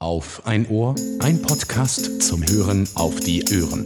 Auf 0.00 0.46
ein 0.46 0.68
Ohr, 0.68 0.94
ein 1.18 1.42
Podcast 1.42 2.22
zum 2.22 2.46
Hören 2.48 2.88
auf 2.94 3.18
die 3.18 3.42
Ohren. 3.60 3.84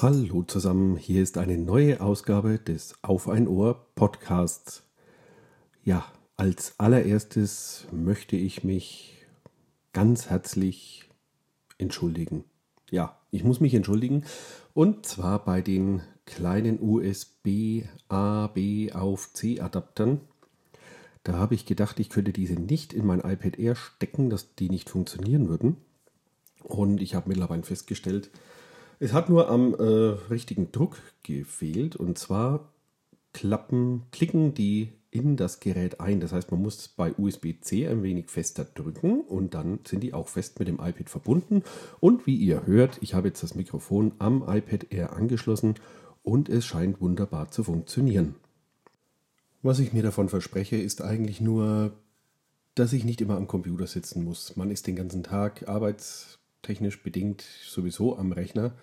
Hallo 0.00 0.44
zusammen, 0.44 0.96
hier 0.96 1.20
ist 1.20 1.36
eine 1.36 1.58
neue 1.58 2.00
Ausgabe 2.00 2.60
des 2.60 2.94
Auf 3.02 3.28
ein 3.28 3.48
Ohr 3.48 3.88
Podcasts. 3.96 4.84
Ja, 5.82 6.04
als 6.36 6.78
allererstes 6.78 7.88
möchte 7.90 8.36
ich 8.36 8.62
mich 8.62 9.26
ganz 9.92 10.30
herzlich 10.30 11.10
entschuldigen. 11.76 12.44
Ja, 12.92 13.18
ich 13.32 13.42
muss 13.42 13.58
mich 13.58 13.74
entschuldigen 13.74 14.22
und 14.74 15.06
zwar 15.06 15.44
bei 15.44 15.60
den 15.60 16.02
kleinen 16.24 16.78
USB 16.80 17.82
A, 18.08 18.46
B 18.46 18.92
auf 18.92 19.32
C 19.32 19.60
Adaptern 19.60 20.20
da 21.26 21.34
habe 21.34 21.56
ich 21.56 21.66
gedacht, 21.66 21.98
ich 21.98 22.08
könnte 22.08 22.32
diese 22.32 22.54
nicht 22.54 22.92
in 22.92 23.04
mein 23.04 23.18
iPad 23.18 23.58
Air 23.58 23.74
stecken, 23.74 24.30
dass 24.30 24.54
die 24.54 24.70
nicht 24.70 24.88
funktionieren 24.88 25.48
würden. 25.48 25.76
Und 26.62 27.02
ich 27.02 27.16
habe 27.16 27.28
mittlerweile 27.28 27.64
festgestellt, 27.64 28.30
es 29.00 29.12
hat 29.12 29.28
nur 29.28 29.48
am 29.48 29.74
äh, 29.74 29.82
richtigen 30.30 30.70
Druck 30.70 30.98
gefehlt. 31.24 31.96
Und 31.96 32.16
zwar 32.16 32.72
klappen, 33.32 34.02
klicken 34.12 34.54
die 34.54 34.92
in 35.10 35.36
das 35.36 35.58
Gerät 35.58 36.00
ein. 36.00 36.20
Das 36.20 36.32
heißt, 36.32 36.52
man 36.52 36.62
muss 36.62 36.86
bei 36.86 37.12
USB-C 37.12 37.88
ein 37.88 38.04
wenig 38.04 38.30
fester 38.30 38.64
drücken 38.64 39.20
und 39.22 39.54
dann 39.54 39.80
sind 39.84 40.04
die 40.04 40.14
auch 40.14 40.28
fest 40.28 40.60
mit 40.60 40.68
dem 40.68 40.76
iPad 40.76 41.10
verbunden. 41.10 41.64
Und 41.98 42.28
wie 42.28 42.36
ihr 42.36 42.66
hört, 42.66 42.98
ich 43.00 43.14
habe 43.14 43.28
jetzt 43.28 43.42
das 43.42 43.56
Mikrofon 43.56 44.12
am 44.20 44.44
iPad 44.46 44.92
Air 44.92 45.14
angeschlossen 45.14 45.74
und 46.22 46.48
es 46.48 46.64
scheint 46.64 47.00
wunderbar 47.00 47.50
zu 47.50 47.64
funktionieren. 47.64 48.36
Was 49.66 49.80
ich 49.80 49.92
mir 49.92 50.04
davon 50.04 50.28
verspreche, 50.28 50.76
ist 50.76 51.02
eigentlich 51.02 51.40
nur, 51.40 51.90
dass 52.76 52.92
ich 52.92 53.02
nicht 53.04 53.20
immer 53.20 53.36
am 53.36 53.48
Computer 53.48 53.88
sitzen 53.88 54.22
muss. 54.22 54.54
Man 54.54 54.70
ist 54.70 54.86
den 54.86 54.94
ganzen 54.94 55.24
Tag 55.24 55.68
arbeitstechnisch 55.68 57.02
bedingt 57.02 57.42
sowieso 57.66 58.16
am 58.16 58.30
Rechner. 58.30 58.74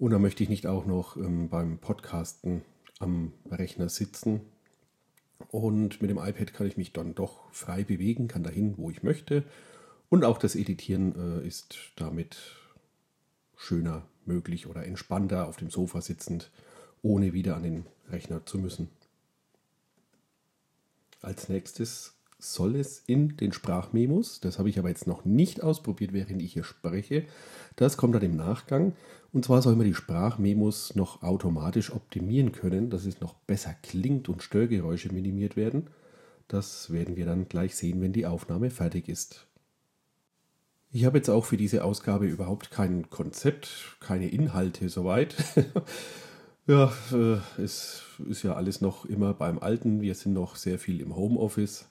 Und 0.00 0.10
da 0.10 0.18
möchte 0.18 0.42
ich 0.42 0.48
nicht 0.48 0.66
auch 0.66 0.86
noch 0.86 1.16
ähm, 1.16 1.48
beim 1.48 1.78
Podcasten 1.78 2.62
am 2.98 3.32
Rechner 3.48 3.88
sitzen. 3.88 4.40
Und 5.52 6.02
mit 6.02 6.10
dem 6.10 6.18
iPad 6.18 6.52
kann 6.52 6.66
ich 6.66 6.76
mich 6.76 6.92
dann 6.92 7.14
doch 7.14 7.52
frei 7.52 7.84
bewegen, 7.84 8.26
kann 8.26 8.42
dahin, 8.42 8.76
wo 8.78 8.90
ich 8.90 9.04
möchte. 9.04 9.44
Und 10.08 10.24
auch 10.24 10.38
das 10.38 10.56
Editieren 10.56 11.14
äh, 11.14 11.46
ist 11.46 11.78
damit 11.94 12.38
schöner 13.56 14.02
möglich 14.24 14.66
oder 14.66 14.84
entspannter 14.84 15.46
auf 15.46 15.58
dem 15.58 15.70
Sofa 15.70 16.00
sitzend, 16.00 16.50
ohne 17.02 17.32
wieder 17.32 17.54
an 17.54 17.62
den 17.62 17.86
Rechner 18.10 18.44
zu 18.44 18.58
müssen. 18.58 18.88
Als 21.22 21.48
nächstes 21.48 22.16
soll 22.40 22.74
es 22.74 23.04
in 23.06 23.36
den 23.36 23.52
Sprachmemos, 23.52 24.40
das 24.40 24.58
habe 24.58 24.68
ich 24.68 24.78
aber 24.78 24.88
jetzt 24.88 25.06
noch 25.06 25.24
nicht 25.24 25.62
ausprobiert, 25.62 26.12
während 26.12 26.42
ich 26.42 26.54
hier 26.54 26.64
spreche, 26.64 27.24
das 27.76 27.96
kommt 27.96 28.16
dann 28.16 28.22
im 28.22 28.36
Nachgang. 28.36 28.94
Und 29.32 29.44
zwar 29.44 29.62
soll 29.62 29.76
man 29.76 29.86
die 29.86 29.94
Sprachmemos 29.94 30.96
noch 30.96 31.22
automatisch 31.22 31.92
optimieren 31.92 32.50
können, 32.50 32.90
dass 32.90 33.06
es 33.06 33.20
noch 33.20 33.34
besser 33.34 33.74
klingt 33.82 34.28
und 34.28 34.42
Störgeräusche 34.42 35.12
minimiert 35.12 35.56
werden. 35.56 35.86
Das 36.48 36.90
werden 36.92 37.16
wir 37.16 37.24
dann 37.24 37.48
gleich 37.48 37.76
sehen, 37.76 38.02
wenn 38.02 38.12
die 38.12 38.26
Aufnahme 38.26 38.70
fertig 38.70 39.08
ist. 39.08 39.46
Ich 40.90 41.04
habe 41.06 41.16
jetzt 41.18 41.30
auch 41.30 41.46
für 41.46 41.56
diese 41.56 41.84
Ausgabe 41.84 42.26
überhaupt 42.26 42.70
kein 42.70 43.08
Konzept, 43.08 43.96
keine 44.00 44.28
Inhalte 44.28 44.88
soweit. 44.88 45.36
Ja, 46.66 46.92
äh, 47.12 47.38
es 47.60 48.02
ist 48.28 48.44
ja 48.44 48.54
alles 48.54 48.80
noch 48.80 49.04
immer 49.04 49.34
beim 49.34 49.58
Alten. 49.58 50.00
Wir 50.00 50.14
sind 50.14 50.32
noch 50.34 50.54
sehr 50.54 50.78
viel 50.78 51.00
im 51.00 51.16
Homeoffice. 51.16 51.88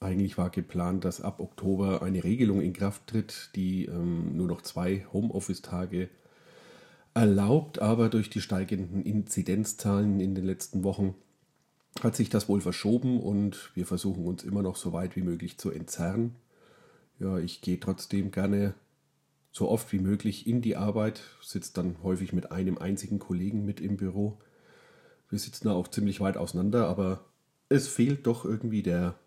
Eigentlich 0.00 0.36
war 0.36 0.50
geplant, 0.50 1.04
dass 1.04 1.22
ab 1.22 1.40
Oktober 1.40 2.02
eine 2.02 2.22
Regelung 2.22 2.60
in 2.60 2.74
Kraft 2.74 3.06
tritt, 3.06 3.50
die 3.56 3.86
ähm, 3.86 4.36
nur 4.36 4.46
noch 4.46 4.60
zwei 4.62 5.06
Homeoffice-Tage 5.12 6.10
erlaubt, 7.14 7.80
aber 7.80 8.10
durch 8.10 8.30
die 8.30 8.42
steigenden 8.42 9.02
Inzidenzzahlen 9.02 10.20
in 10.20 10.34
den 10.34 10.44
letzten 10.44 10.84
Wochen 10.84 11.14
hat 12.02 12.14
sich 12.14 12.28
das 12.28 12.48
wohl 12.48 12.60
verschoben 12.60 13.20
und 13.20 13.72
wir 13.74 13.86
versuchen 13.86 14.26
uns 14.26 14.44
immer 14.44 14.62
noch 14.62 14.76
so 14.76 14.92
weit 14.92 15.16
wie 15.16 15.22
möglich 15.22 15.58
zu 15.58 15.70
entzerren. 15.70 16.36
Ja, 17.18 17.38
ich 17.38 17.62
gehe 17.62 17.80
trotzdem 17.80 18.30
gerne 18.30 18.74
so 19.50 19.68
oft 19.68 19.92
wie 19.92 19.98
möglich 19.98 20.46
in 20.46 20.60
die 20.60 20.76
Arbeit, 20.76 21.22
sitzt 21.42 21.78
dann 21.78 22.02
häufig 22.02 22.32
mit 22.32 22.52
einem 22.52 22.78
einzigen 22.78 23.18
Kollegen 23.18 23.64
mit 23.64 23.80
im 23.80 23.96
Büro. 23.96 24.38
Wir 25.30 25.38
sitzen 25.38 25.68
da 25.68 25.74
auch 25.74 25.88
ziemlich 25.88 26.20
weit 26.20 26.36
auseinander, 26.36 26.88
aber 26.88 27.24
es 27.68 27.88
fehlt 27.88 28.26
doch 28.26 28.44
irgendwie 28.44 28.82
der, 28.82 29.18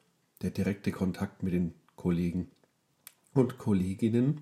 der 0.42 0.52
direkte 0.52 0.92
Kontakt 0.92 1.44
mit 1.44 1.54
den 1.54 1.74
Kollegen 1.96 2.50
und 3.34 3.58
Kolleginnen. 3.58 4.42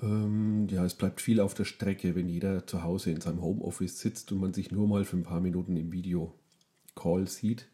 Ähm, 0.00 0.66
ja, 0.68 0.84
es 0.84 0.94
bleibt 0.94 1.20
viel 1.20 1.40
auf 1.40 1.54
der 1.54 1.64
Strecke, 1.64 2.14
wenn 2.14 2.28
jeder 2.28 2.66
zu 2.66 2.82
Hause 2.82 3.10
in 3.10 3.20
seinem 3.20 3.42
Homeoffice 3.42 4.00
sitzt 4.00 4.32
und 4.32 4.40
man 4.40 4.52
sich 4.52 4.72
nur 4.72 4.88
mal 4.88 5.04
für 5.04 5.16
ein 5.16 5.22
paar 5.22 5.40
Minuten 5.40 5.76
im 5.76 5.92
Video-Call 5.92 7.28
sieht. 7.28 7.68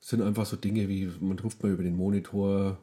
Es 0.00 0.08
sind 0.08 0.22
einfach 0.22 0.46
so 0.46 0.56
Dinge 0.56 0.88
wie, 0.88 1.10
man 1.20 1.38
ruft 1.38 1.62
mal 1.62 1.72
über 1.72 1.82
den 1.82 1.96
Monitor 1.96 2.78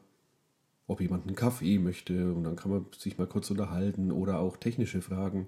ob 0.87 1.01
jemand 1.01 1.27
einen 1.27 1.35
Kaffee 1.35 1.79
möchte 1.79 2.33
und 2.33 2.43
dann 2.43 2.55
kann 2.55 2.71
man 2.71 2.85
sich 2.97 3.17
mal 3.17 3.27
kurz 3.27 3.49
unterhalten 3.49 4.11
oder 4.11 4.39
auch 4.39 4.57
technische 4.57 5.01
Fragen, 5.01 5.47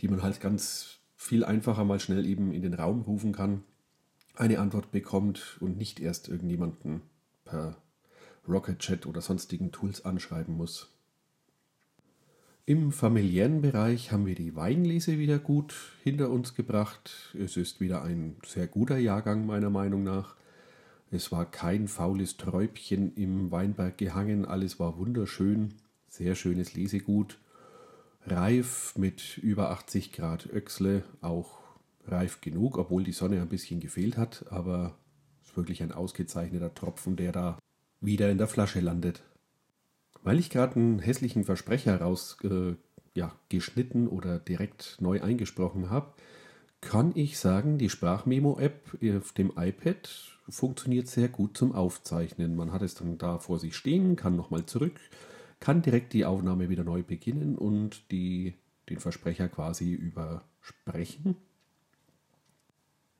die 0.00 0.08
man 0.08 0.22
halt 0.22 0.40
ganz 0.40 0.98
viel 1.16 1.44
einfacher 1.44 1.84
mal 1.84 2.00
schnell 2.00 2.26
eben 2.26 2.52
in 2.52 2.62
den 2.62 2.74
Raum 2.74 3.02
rufen 3.02 3.32
kann, 3.32 3.62
eine 4.34 4.58
Antwort 4.58 4.90
bekommt 4.90 5.58
und 5.60 5.76
nicht 5.76 6.00
erst 6.00 6.28
irgendjemanden 6.28 7.02
per 7.44 7.76
Rocket 8.48 8.78
Chat 8.78 9.06
oder 9.06 9.20
sonstigen 9.20 9.72
Tools 9.72 10.04
anschreiben 10.04 10.56
muss. 10.56 10.90
Im 12.66 12.92
familiären 12.92 13.60
Bereich 13.60 14.10
haben 14.10 14.24
wir 14.24 14.34
die 14.34 14.56
Weinlese 14.56 15.18
wieder 15.18 15.38
gut 15.38 15.74
hinter 16.02 16.30
uns 16.30 16.54
gebracht. 16.54 17.34
Es 17.38 17.58
ist 17.58 17.80
wieder 17.80 18.02
ein 18.02 18.36
sehr 18.46 18.66
guter 18.66 18.96
Jahrgang 18.96 19.44
meiner 19.44 19.68
Meinung 19.68 20.02
nach. 20.02 20.36
Es 21.10 21.30
war 21.30 21.44
kein 21.44 21.88
faules 21.88 22.36
Träubchen 22.36 23.14
im 23.14 23.50
Weinberg 23.50 23.98
gehangen, 23.98 24.44
alles 24.44 24.80
war 24.80 24.98
wunderschön, 24.98 25.74
sehr 26.08 26.34
schönes 26.34 26.74
Lesegut, 26.74 27.38
reif 28.26 28.94
mit 28.96 29.38
über 29.38 29.70
80 29.70 30.12
Grad 30.12 30.46
Öchsle, 30.46 31.04
auch 31.20 31.58
reif 32.06 32.40
genug, 32.40 32.78
obwohl 32.78 33.04
die 33.04 33.12
Sonne 33.12 33.40
ein 33.40 33.48
bisschen 33.48 33.80
gefehlt 33.80 34.16
hat, 34.16 34.46
aber 34.50 34.96
es 35.42 35.50
ist 35.50 35.56
wirklich 35.56 35.82
ein 35.82 35.92
ausgezeichneter 35.92 36.74
Tropfen, 36.74 37.16
der 37.16 37.32
da 37.32 37.58
wieder 38.00 38.30
in 38.30 38.38
der 38.38 38.48
Flasche 38.48 38.80
landet. 38.80 39.22
Weil 40.22 40.38
ich 40.38 40.50
gerade 40.50 40.76
einen 40.76 40.98
hässlichen 40.98 41.44
Versprecher 41.44 42.00
raus 42.00 42.38
äh, 42.44 42.74
ja, 43.14 43.32
oder 44.08 44.38
direkt 44.38 44.96
neu 45.00 45.22
eingesprochen 45.22 45.90
habe, 45.90 46.12
kann 46.84 47.12
ich 47.14 47.38
sagen, 47.38 47.78
die 47.78 47.88
Sprachmemo-App 47.88 48.98
auf 49.16 49.32
dem 49.32 49.52
iPad 49.56 50.08
funktioniert 50.48 51.08
sehr 51.08 51.28
gut 51.28 51.56
zum 51.56 51.74
Aufzeichnen. 51.74 52.54
Man 52.54 52.72
hat 52.72 52.82
es 52.82 52.94
dann 52.94 53.18
da 53.18 53.38
vor 53.38 53.58
sich 53.58 53.76
stehen, 53.76 54.16
kann 54.16 54.36
nochmal 54.36 54.66
zurück, 54.66 55.00
kann 55.58 55.82
direkt 55.82 56.12
die 56.12 56.24
Aufnahme 56.24 56.68
wieder 56.68 56.84
neu 56.84 57.02
beginnen 57.02 57.56
und 57.56 58.10
die, 58.10 58.54
den 58.88 58.98
Versprecher 58.98 59.48
quasi 59.48 59.92
übersprechen. 59.92 61.36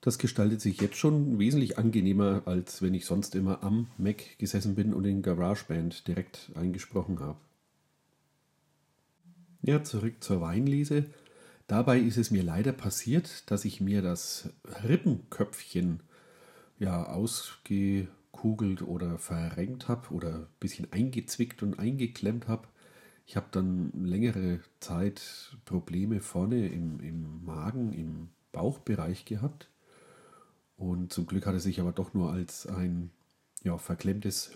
Das 0.02 0.18
gestaltet 0.18 0.60
sich 0.60 0.82
jetzt 0.82 0.96
schon 0.96 1.38
wesentlich 1.38 1.78
angenehmer, 1.78 2.42
als 2.44 2.82
wenn 2.82 2.92
ich 2.92 3.06
sonst 3.06 3.34
immer 3.34 3.62
am 3.62 3.86
Mac 3.96 4.38
gesessen 4.38 4.74
bin 4.74 4.92
und 4.92 5.06
in 5.06 5.22
GarageBand 5.22 6.06
direkt 6.06 6.52
eingesprochen 6.54 7.20
habe. 7.20 7.38
Ja, 9.62 9.82
zurück 9.82 10.16
zur 10.20 10.42
Weinlese. 10.42 11.06
Dabei 11.66 11.98
ist 11.98 12.18
es 12.18 12.30
mir 12.30 12.42
leider 12.42 12.72
passiert, 12.72 13.50
dass 13.50 13.64
ich 13.64 13.80
mir 13.80 14.02
das 14.02 14.50
Rippenköpfchen 14.86 16.00
ja 16.78 17.04
ausgekugelt 17.06 18.82
oder 18.82 19.18
verrenkt 19.18 19.88
habe 19.88 20.10
oder 20.10 20.34
ein 20.34 20.46
bisschen 20.60 20.92
eingezwickt 20.92 21.62
und 21.62 21.78
eingeklemmt 21.78 22.48
habe. 22.48 22.68
Ich 23.26 23.36
habe 23.36 23.46
dann 23.50 23.92
längere 24.04 24.60
Zeit 24.80 25.56
Probleme 25.64 26.20
vorne 26.20 26.68
im, 26.68 27.00
im 27.00 27.44
Magen, 27.44 27.94
im 27.94 28.28
Bauchbereich 28.52 29.24
gehabt. 29.24 29.70
Und 30.76 31.12
zum 31.12 31.26
Glück 31.26 31.46
hat 31.46 31.54
es 31.54 31.62
sich 31.62 31.80
aber 31.80 31.92
doch 31.92 32.12
nur 32.12 32.30
als 32.30 32.66
ein 32.66 33.10
ja, 33.62 33.78
verklemmtes 33.78 34.50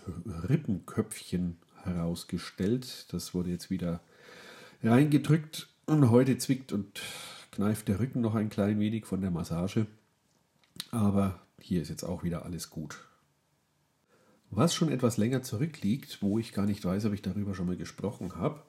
Rippenköpfchen 0.47 1.57
herausgestellt. 1.83 3.11
Das 3.11 3.33
wurde 3.33 3.49
jetzt 3.49 3.71
wieder 3.71 4.01
reingedrückt 4.83 5.68
und 5.89 6.11
heute 6.11 6.37
zwickt 6.37 6.71
und 6.71 7.01
kneift 7.51 7.87
der 7.87 7.99
Rücken 7.99 8.21
noch 8.21 8.35
ein 8.35 8.49
klein 8.49 8.79
wenig 8.79 9.05
von 9.05 9.21
der 9.21 9.31
Massage. 9.31 9.87
Aber 10.91 11.41
hier 11.59 11.81
ist 11.81 11.89
jetzt 11.89 12.03
auch 12.03 12.23
wieder 12.23 12.45
alles 12.45 12.69
gut. 12.69 12.99
Was 14.51 14.73
schon 14.73 14.91
etwas 14.91 15.17
länger 15.17 15.41
zurückliegt, 15.41 16.21
wo 16.21 16.37
ich 16.37 16.53
gar 16.53 16.67
nicht 16.67 16.85
weiß, 16.85 17.05
ob 17.05 17.13
ich 17.13 17.23
darüber 17.23 17.55
schon 17.55 17.65
mal 17.65 17.75
gesprochen 17.75 18.35
habe. 18.35 18.61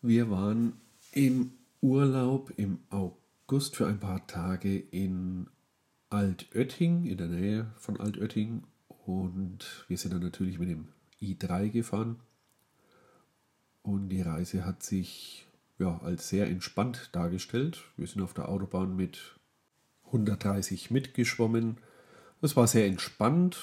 Wir 0.00 0.30
waren 0.30 0.74
im 1.12 1.52
Urlaub 1.80 2.52
im 2.56 2.78
August 2.90 3.76
für 3.76 3.88
ein 3.88 3.98
paar 3.98 4.26
Tage 4.28 4.78
in 4.78 5.48
Altötting, 6.08 7.04
in 7.04 7.18
der 7.18 7.28
Nähe 7.28 7.72
von 7.76 7.98
Altötting. 7.98 8.62
Und 9.06 9.84
wir 9.88 9.98
sind 9.98 10.14
dann 10.14 10.22
natürlich 10.22 10.60
mit 10.60 10.68
dem 10.68 10.88
i3 11.20 11.70
gefahren. 11.70 12.20
und 13.82 14.10
die 14.10 14.22
Reise 14.22 14.64
hat 14.64 14.82
sich 14.82 15.47
ja, 15.78 16.00
als 16.02 16.28
sehr 16.28 16.46
entspannt 16.46 17.10
dargestellt. 17.12 17.84
Wir 17.96 18.06
sind 18.06 18.22
auf 18.22 18.34
der 18.34 18.48
Autobahn 18.48 18.96
mit 18.96 19.38
130 20.06 20.90
mitgeschwommen. 20.90 21.78
Es 22.40 22.56
war 22.56 22.66
sehr 22.66 22.86
entspannt. 22.86 23.58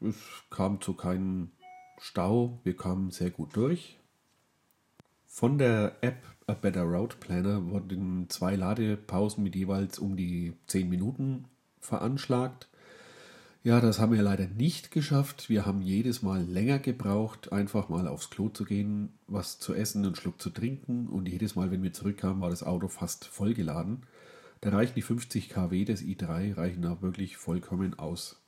Es 0.00 0.16
kam 0.50 0.80
zu 0.80 0.94
keinem 0.94 1.50
Stau. 1.98 2.60
Wir 2.64 2.76
kamen 2.76 3.10
sehr 3.10 3.30
gut 3.30 3.54
durch. 3.56 3.98
Von 5.26 5.58
der 5.58 5.96
App 6.00 6.26
A 6.46 6.54
Better 6.54 6.82
Route 6.82 7.16
Planner 7.18 7.64
wurden 7.70 8.28
zwei 8.28 8.56
Ladepausen 8.56 9.44
mit 9.44 9.54
jeweils 9.54 9.98
um 9.98 10.16
die 10.16 10.54
10 10.66 10.88
Minuten 10.88 11.44
veranschlagt. 11.78 12.69
Ja, 13.62 13.78
das 13.82 13.98
haben 13.98 14.12
wir 14.12 14.22
leider 14.22 14.46
nicht 14.46 14.90
geschafft. 14.90 15.50
Wir 15.50 15.66
haben 15.66 15.82
jedes 15.82 16.22
Mal 16.22 16.42
länger 16.42 16.78
gebraucht, 16.78 17.52
einfach 17.52 17.90
mal 17.90 18.08
aufs 18.08 18.30
Klo 18.30 18.48
zu 18.48 18.64
gehen, 18.64 19.12
was 19.26 19.58
zu 19.58 19.74
essen, 19.74 20.02
einen 20.02 20.14
Schluck 20.14 20.40
zu 20.40 20.48
trinken. 20.48 21.08
Und 21.08 21.28
jedes 21.28 21.56
Mal, 21.56 21.70
wenn 21.70 21.82
wir 21.82 21.92
zurückkamen, 21.92 22.40
war 22.40 22.48
das 22.48 22.62
Auto 22.62 22.88
fast 22.88 23.26
vollgeladen. 23.26 24.06
Da 24.62 24.70
reichen 24.70 24.94
die 24.94 25.02
50 25.02 25.50
kW 25.50 25.84
des 25.84 26.02
i3 26.02 26.56
reichen 26.56 26.80
da 26.80 27.02
wirklich 27.02 27.36
vollkommen 27.36 27.98
aus. 27.98 28.40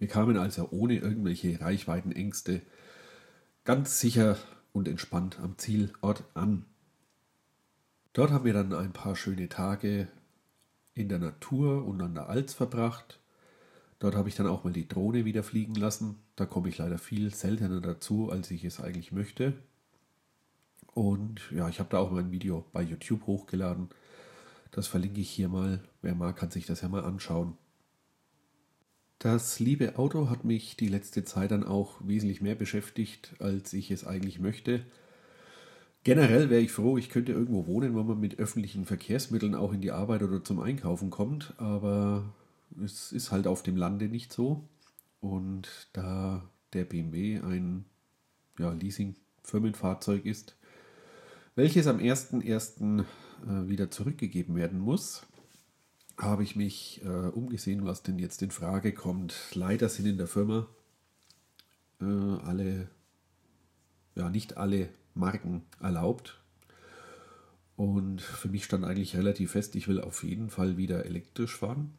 Wir 0.00 0.08
kamen 0.08 0.36
also 0.36 0.68
ohne 0.72 0.96
irgendwelche 0.96 1.60
Reichweitenängste 1.60 2.62
ganz 3.64 4.00
sicher 4.00 4.36
und 4.72 4.88
entspannt 4.88 5.38
am 5.40 5.58
Zielort 5.58 6.24
an. 6.34 6.64
Dort 8.14 8.32
haben 8.32 8.44
wir 8.44 8.52
dann 8.52 8.72
ein 8.72 8.92
paar 8.92 9.14
schöne 9.14 9.48
Tage 9.48 10.08
in 10.94 11.08
der 11.08 11.20
Natur 11.20 11.84
und 11.84 12.00
an 12.00 12.14
der 12.14 12.28
Alz 12.28 12.52
verbracht. 12.52 13.20
Dort 13.98 14.14
habe 14.14 14.28
ich 14.28 14.36
dann 14.36 14.46
auch 14.46 14.64
mal 14.64 14.72
die 14.72 14.86
Drohne 14.86 15.24
wieder 15.24 15.42
fliegen 15.42 15.74
lassen. 15.74 16.16
Da 16.36 16.46
komme 16.46 16.68
ich 16.68 16.78
leider 16.78 16.98
viel 16.98 17.34
seltener 17.34 17.80
dazu, 17.80 18.30
als 18.30 18.50
ich 18.50 18.64
es 18.64 18.80
eigentlich 18.80 19.12
möchte. 19.12 19.54
Und 20.94 21.40
ja, 21.50 21.68
ich 21.68 21.80
habe 21.80 21.90
da 21.90 21.98
auch 21.98 22.10
mal 22.10 22.20
ein 22.20 22.30
Video 22.30 22.64
bei 22.72 22.82
YouTube 22.82 23.26
hochgeladen. 23.26 23.88
Das 24.70 24.86
verlinke 24.86 25.20
ich 25.20 25.30
hier 25.30 25.48
mal. 25.48 25.80
Wer 26.02 26.14
mag, 26.14 26.36
kann 26.36 26.50
sich 26.50 26.66
das 26.66 26.80
ja 26.80 26.88
mal 26.88 27.04
anschauen. 27.04 27.56
Das 29.18 29.58
liebe 29.58 29.98
Auto 29.98 30.30
hat 30.30 30.44
mich 30.44 30.76
die 30.76 30.86
letzte 30.86 31.24
Zeit 31.24 31.50
dann 31.50 31.64
auch 31.64 31.96
wesentlich 32.04 32.40
mehr 32.40 32.54
beschäftigt, 32.54 33.34
als 33.40 33.72
ich 33.72 33.90
es 33.90 34.06
eigentlich 34.06 34.38
möchte. 34.38 34.84
Generell 36.04 36.50
wäre 36.50 36.60
ich 36.60 36.70
froh, 36.70 36.96
ich 36.96 37.10
könnte 37.10 37.32
irgendwo 37.32 37.66
wohnen, 37.66 37.94
wo 37.94 38.02
man 38.04 38.20
mit 38.20 38.38
öffentlichen 38.38 38.84
Verkehrsmitteln 38.84 39.56
auch 39.56 39.72
in 39.72 39.80
die 39.80 39.90
Arbeit 39.90 40.22
oder 40.22 40.44
zum 40.44 40.60
Einkaufen 40.60 41.10
kommt, 41.10 41.52
aber 41.58 42.32
es 42.84 43.12
ist 43.12 43.30
halt 43.30 43.46
auf 43.46 43.62
dem 43.62 43.76
Lande 43.76 44.08
nicht 44.08 44.32
so. 44.32 44.68
Und 45.20 45.68
da 45.92 46.48
der 46.72 46.84
BMW 46.84 47.38
ein 47.38 47.84
ja, 48.58 48.72
Leasing-Firmenfahrzeug 48.72 50.24
ist, 50.24 50.56
welches 51.54 51.86
am 51.86 51.98
1.1. 51.98 53.04
Äh, 53.46 53.68
wieder 53.68 53.90
zurückgegeben 53.90 54.56
werden 54.56 54.80
muss, 54.80 55.22
habe 56.16 56.42
ich 56.42 56.56
mich 56.56 57.00
äh, 57.04 57.08
umgesehen, 57.08 57.84
was 57.84 58.02
denn 58.02 58.18
jetzt 58.18 58.42
in 58.42 58.50
Frage 58.50 58.92
kommt. 58.92 59.34
Leider 59.54 59.88
sind 59.88 60.06
in 60.06 60.18
der 60.18 60.26
Firma 60.26 60.66
äh, 62.00 62.04
alle, 62.04 62.88
ja, 64.16 64.28
nicht 64.28 64.56
alle 64.56 64.88
Marken 65.14 65.62
erlaubt. 65.80 66.40
Und 67.76 68.20
für 68.20 68.48
mich 68.48 68.64
stand 68.64 68.84
eigentlich 68.84 69.16
relativ 69.16 69.52
fest, 69.52 69.76
ich 69.76 69.86
will 69.86 70.00
auf 70.00 70.24
jeden 70.24 70.50
Fall 70.50 70.76
wieder 70.76 71.06
elektrisch 71.06 71.56
fahren. 71.56 71.92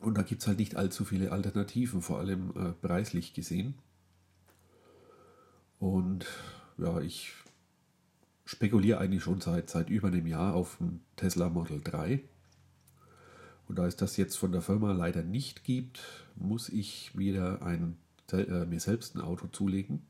Und 0.00 0.16
da 0.16 0.22
gibt 0.22 0.40
es 0.40 0.48
halt 0.48 0.58
nicht 0.58 0.76
allzu 0.76 1.04
viele 1.04 1.30
Alternativen, 1.30 2.00
vor 2.00 2.18
allem 2.18 2.50
äh, 2.56 2.72
preislich 2.72 3.34
gesehen. 3.34 3.74
Und 5.78 6.26
ja, 6.78 7.00
ich 7.00 7.32
spekuliere 8.46 8.98
eigentlich 8.98 9.22
schon 9.22 9.40
seit, 9.40 9.70
seit 9.70 9.90
über 9.90 10.08
einem 10.08 10.26
Jahr 10.26 10.54
auf 10.54 10.78
dem 10.78 11.00
Tesla 11.16 11.50
Model 11.50 11.80
3. 11.82 12.22
Und 13.68 13.78
da 13.78 13.86
es 13.86 13.96
das 13.96 14.16
jetzt 14.16 14.36
von 14.36 14.52
der 14.52 14.62
Firma 14.62 14.92
leider 14.92 15.22
nicht 15.22 15.64
gibt, 15.64 16.00
muss 16.34 16.68
ich 16.70 17.16
wieder 17.16 17.62
ein, 17.62 17.96
äh, 18.32 18.64
mir 18.64 18.80
selbst 18.80 19.14
ein 19.14 19.20
Auto 19.20 19.46
zulegen. 19.48 20.02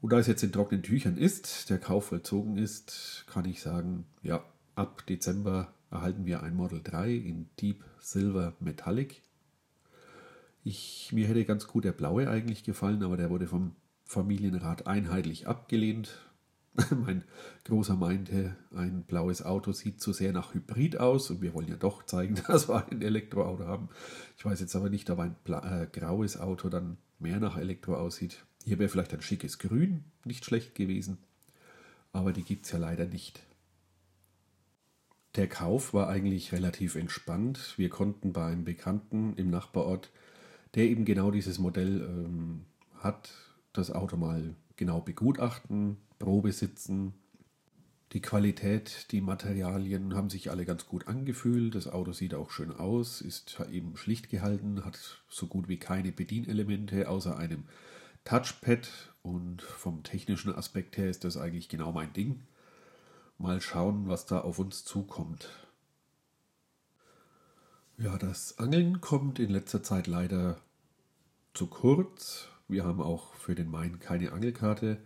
Und 0.00 0.12
da 0.12 0.18
es 0.18 0.28
jetzt 0.28 0.44
in 0.44 0.52
trockenen 0.52 0.82
Tüchern 0.82 1.16
ist, 1.16 1.70
der 1.70 1.78
Kauf 1.78 2.06
vollzogen 2.06 2.56
ist, 2.56 3.24
kann 3.26 3.46
ich 3.46 3.60
sagen, 3.60 4.06
ja, 4.22 4.44
ab 4.76 5.04
Dezember 5.06 5.72
erhalten 5.90 6.26
wir 6.26 6.42
ein 6.42 6.54
Model 6.54 6.80
3 6.82 7.12
in 7.12 7.48
Deep 7.60 7.84
Silver 8.00 8.54
Metallic. 8.60 9.22
Ich, 10.64 11.10
mir 11.12 11.26
hätte 11.26 11.44
ganz 11.44 11.66
gut 11.66 11.84
der 11.84 11.92
blaue 11.92 12.28
eigentlich 12.28 12.64
gefallen, 12.64 13.02
aber 13.02 13.16
der 13.16 13.30
wurde 13.30 13.46
vom 13.46 13.74
Familienrat 14.04 14.86
einheitlich 14.86 15.46
abgelehnt. 15.46 16.18
mein 17.04 17.24
Großer 17.64 17.96
meinte, 17.96 18.56
ein 18.74 19.02
blaues 19.02 19.42
Auto 19.42 19.72
sieht 19.72 20.00
zu 20.00 20.12
sehr 20.12 20.32
nach 20.32 20.54
Hybrid 20.54 20.98
aus 20.98 21.30
und 21.30 21.42
wir 21.42 21.54
wollen 21.54 21.68
ja 21.68 21.76
doch 21.76 22.04
zeigen, 22.04 22.36
dass 22.46 22.68
wir 22.68 22.86
ein 22.90 23.02
Elektroauto 23.02 23.66
haben. 23.66 23.88
Ich 24.36 24.44
weiß 24.44 24.60
jetzt 24.60 24.76
aber 24.76 24.90
nicht, 24.90 25.10
ob 25.10 25.18
ein 25.20 25.36
äh, 25.46 25.86
graues 25.90 26.38
Auto 26.38 26.68
dann 26.68 26.98
mehr 27.18 27.40
nach 27.40 27.56
Elektro 27.56 27.96
aussieht. 27.96 28.44
Hier 28.64 28.78
wäre 28.78 28.88
vielleicht 28.88 29.14
ein 29.14 29.22
schickes 29.22 29.58
Grün 29.58 30.04
nicht 30.24 30.44
schlecht 30.44 30.74
gewesen, 30.74 31.18
aber 32.12 32.32
die 32.32 32.44
gibt 32.44 32.66
es 32.66 32.72
ja 32.72 32.78
leider 32.78 33.06
nicht. 33.06 33.42
Der 35.38 35.48
Kauf 35.48 35.94
war 35.94 36.08
eigentlich 36.08 36.50
relativ 36.50 36.96
entspannt. 36.96 37.74
Wir 37.76 37.90
konnten 37.90 38.32
bei 38.32 38.46
einem 38.46 38.64
Bekannten 38.64 39.34
im 39.36 39.50
Nachbarort, 39.50 40.10
der 40.74 40.86
eben 40.86 41.04
genau 41.04 41.30
dieses 41.30 41.60
Modell 41.60 42.00
ähm, 42.00 42.64
hat, 42.96 43.30
das 43.72 43.92
Auto 43.92 44.16
mal 44.16 44.56
genau 44.74 45.00
begutachten, 45.00 45.96
Probe 46.18 46.50
sitzen. 46.50 47.14
Die 48.14 48.20
Qualität, 48.20 49.12
die 49.12 49.20
Materialien 49.20 50.16
haben 50.16 50.28
sich 50.28 50.50
alle 50.50 50.64
ganz 50.64 50.88
gut 50.88 51.06
angefühlt. 51.06 51.76
Das 51.76 51.86
Auto 51.86 52.10
sieht 52.12 52.34
auch 52.34 52.50
schön 52.50 52.72
aus, 52.72 53.20
ist 53.20 53.60
eben 53.70 53.96
schlicht 53.96 54.30
gehalten, 54.30 54.84
hat 54.84 55.22
so 55.28 55.46
gut 55.46 55.68
wie 55.68 55.78
keine 55.78 56.10
Bedienelemente 56.10 57.08
außer 57.08 57.38
einem 57.38 57.62
Touchpad 58.24 58.90
und 59.22 59.62
vom 59.62 60.02
technischen 60.02 60.52
Aspekt 60.52 60.96
her 60.96 61.08
ist 61.08 61.22
das 61.22 61.36
eigentlich 61.36 61.68
genau 61.68 61.92
mein 61.92 62.12
Ding. 62.12 62.40
Mal 63.38 63.60
schauen, 63.60 64.08
was 64.08 64.26
da 64.26 64.40
auf 64.40 64.58
uns 64.58 64.84
zukommt. 64.84 65.48
Ja, 67.96 68.18
das 68.18 68.58
Angeln 68.58 69.00
kommt 69.00 69.38
in 69.38 69.50
letzter 69.50 69.82
Zeit 69.82 70.06
leider 70.06 70.60
zu 71.54 71.66
kurz. 71.68 72.48
Wir 72.68 72.84
haben 72.84 73.00
auch 73.00 73.34
für 73.34 73.54
den 73.54 73.70
Main 73.70 74.00
keine 74.00 74.32
Angelkarte. 74.32 74.98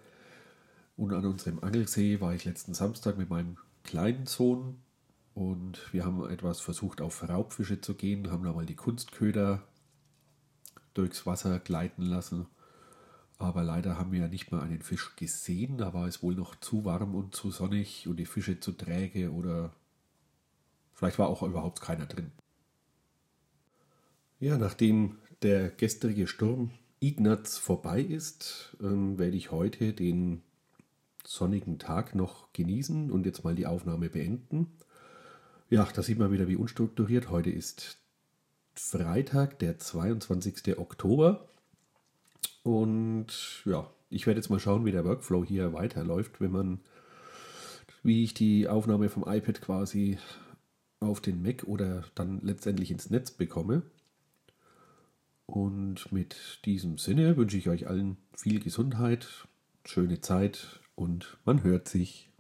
Und 0.97 1.13
an 1.13 1.27
unserem 1.27 1.61
Angelsee 1.61 2.21
war 2.21 2.35
ich 2.35 2.45
letzten 2.45 2.75
Samstag 2.75 3.17
mit 3.19 3.31
meinem 3.31 3.57
kleinen 3.85 4.27
Sohn 4.27 4.81
und 5.35 5.93
wir 5.93 6.05
haben 6.05 6.29
etwas 6.29 6.61
versucht, 6.61 7.01
auf 7.01 7.27
Raubfische 7.27 7.81
zu 7.81 7.95
gehen, 7.95 8.31
haben 8.31 8.45
da 8.45 8.53
mal 8.53 8.67
die 8.67 8.77
Kunstköder 8.77 9.63
durchs 10.95 11.25
Wasser 11.27 11.59
gleiten 11.59 12.03
lassen 12.03 12.47
aber 13.43 13.63
leider 13.63 13.99
haben 13.99 14.13
wir 14.13 14.21
ja 14.21 14.29
nicht 14.29 14.53
mal 14.53 14.63
einen 14.63 14.83
Fisch 14.83 15.17
gesehen. 15.17 15.79
Da 15.79 15.93
war 15.95 16.07
es 16.07 16.23
wohl 16.23 16.35
noch 16.35 16.57
zu 16.57 16.85
warm 16.85 17.15
und 17.15 17.35
zu 17.35 17.51
sonnig 17.51 18.07
und 18.09 18.17
die 18.17 18.27
Fische 18.27 18.61
zu 18.61 18.73
träge 18.73 19.33
oder 19.33 19.73
vielleicht 20.95 21.19
war 21.19 21.29
auch 21.29 21.43
überhaupt 21.43 21.81
keiner 21.81 22.07
drin. 22.07 22.33
Ja, 24.41 24.59
nachdem 24.59 25.19
der 25.43 25.71
gestrige 25.71 26.27
Sturm 26.27 26.71
Ignaz 27.01 27.59
vorbei 27.59 28.01
ist, 28.01 28.77
ähm, 28.81 29.19
werde 29.19 29.37
ich 29.37 29.51
heute 29.51 29.93
den 29.93 30.43
sonnigen 31.25 31.79
Tag 31.79 32.15
noch 32.15 32.53
genießen 32.53 33.11
und 33.11 33.27
jetzt 33.27 33.45
mal 33.45 33.55
die 33.55 33.67
Aufnahme 33.67 34.09
beenden. 34.09 34.69
Ja, 35.71 35.89
da 35.95 36.03
sieht 36.03 36.19
man 36.19 36.33
wieder, 36.33 36.49
wie 36.49 36.57
unstrukturiert. 36.57 37.31
Heute 37.31 37.51
ist 37.51 37.99
Freitag, 38.75 39.59
der 39.59 39.79
22. 39.79 40.79
Oktober. 40.79 41.49
Und 42.63 43.63
ja, 43.65 43.91
ich 44.09 44.27
werde 44.27 44.39
jetzt 44.39 44.51
mal 44.51 44.61
schauen, 44.61 44.85
wie 44.85 44.93
der 44.93 45.05
Workflow 45.05 45.45
hier 45.45 45.73
weiterläuft, 45.73 46.41
wenn 46.41 46.53
man, 46.53 46.81
wie 48.03 48.25
ich 48.25 48.35
die 48.35 48.69
Aufnahme 48.69 49.09
vom 49.09 49.25
iPad 49.27 49.61
quasi 49.61 50.19
auf 51.01 51.21
den 51.21 51.43
Mac 51.43 51.65
oder 51.65 52.05
dann 52.15 52.41
letztendlich 52.43 52.91
ins 52.91 53.11
Netz 53.11 53.31
bekomme. 53.31 53.83
Und 55.47 56.13
mit 56.13 56.61
diesem 56.65 56.99
Sinne 56.99 57.37
wünsche 57.37 57.57
ich 57.57 57.69
euch 57.69 57.89
allen 57.89 58.17
viel 58.37 58.61
Gesundheit, 58.61 59.49
schöne 59.85 60.21
Zeit 60.21 60.81
und 60.95 61.37
man 61.45 61.63
hört 61.63 61.89
sich. 61.89 62.31